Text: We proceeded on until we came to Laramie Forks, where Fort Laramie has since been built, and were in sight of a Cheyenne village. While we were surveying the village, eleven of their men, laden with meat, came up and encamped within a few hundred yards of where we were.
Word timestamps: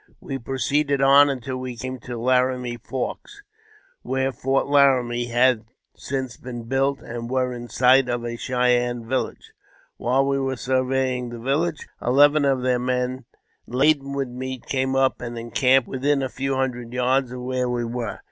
We 0.19 0.39
proceeded 0.39 0.99
on 0.99 1.29
until 1.29 1.57
we 1.57 1.77
came 1.77 1.99
to 1.99 2.17
Laramie 2.17 2.77
Forks, 2.83 3.43
where 4.01 4.31
Fort 4.31 4.65
Laramie 4.65 5.27
has 5.27 5.59
since 5.95 6.37
been 6.37 6.63
built, 6.63 7.01
and 7.03 7.29
were 7.29 7.53
in 7.53 7.69
sight 7.69 8.09
of 8.09 8.25
a 8.25 8.35
Cheyenne 8.35 9.07
village. 9.07 9.51
While 9.97 10.25
we 10.25 10.39
were 10.39 10.55
surveying 10.57 11.29
the 11.29 11.37
village, 11.39 11.87
eleven 12.01 12.45
of 12.45 12.63
their 12.63 12.79
men, 12.79 13.25
laden 13.67 14.13
with 14.13 14.29
meat, 14.29 14.65
came 14.65 14.95
up 14.95 15.21
and 15.21 15.37
encamped 15.37 15.87
within 15.87 16.23
a 16.23 16.29
few 16.29 16.55
hundred 16.55 16.93
yards 16.93 17.31
of 17.31 17.43
where 17.43 17.69
we 17.69 17.85
were. 17.85 18.17